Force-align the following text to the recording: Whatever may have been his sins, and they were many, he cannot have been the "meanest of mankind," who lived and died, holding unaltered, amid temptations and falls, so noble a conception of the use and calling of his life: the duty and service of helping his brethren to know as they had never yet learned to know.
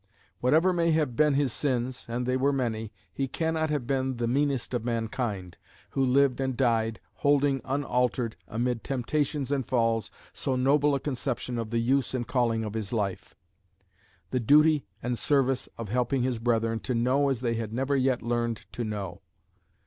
Whatever 0.39 0.73
may 0.73 0.89
have 0.93 1.15
been 1.15 1.35
his 1.35 1.53
sins, 1.53 2.07
and 2.09 2.25
they 2.25 2.35
were 2.35 2.51
many, 2.51 2.91
he 3.13 3.27
cannot 3.27 3.69
have 3.69 3.85
been 3.85 4.17
the 4.17 4.25
"meanest 4.27 4.73
of 4.73 4.83
mankind," 4.83 5.59
who 5.91 6.03
lived 6.03 6.41
and 6.41 6.57
died, 6.57 6.99
holding 7.17 7.61
unaltered, 7.65 8.35
amid 8.47 8.83
temptations 8.83 9.51
and 9.51 9.67
falls, 9.67 10.09
so 10.33 10.55
noble 10.55 10.95
a 10.95 10.99
conception 10.99 11.59
of 11.59 11.69
the 11.69 11.77
use 11.77 12.15
and 12.15 12.27
calling 12.27 12.63
of 12.63 12.73
his 12.73 12.91
life: 12.91 13.35
the 14.31 14.39
duty 14.39 14.87
and 15.03 15.19
service 15.19 15.69
of 15.77 15.89
helping 15.89 16.23
his 16.23 16.39
brethren 16.39 16.79
to 16.79 16.95
know 16.95 17.29
as 17.29 17.41
they 17.41 17.53
had 17.53 17.71
never 17.71 17.95
yet 17.95 18.23
learned 18.23 18.65
to 18.71 18.83
know. 18.83 19.21